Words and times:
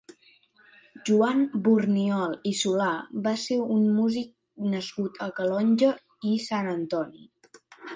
Joan 1.09 1.43
Burniol 1.67 2.33
i 2.53 2.55
Solà 2.61 2.89
va 3.29 3.35
ser 3.45 3.61
un 3.77 3.87
músic 4.01 4.35
nascut 4.75 5.25
a 5.29 5.33
Calonge 5.41 5.95
i 6.35 6.39
Sant 6.51 6.77
Antoni. 6.79 7.29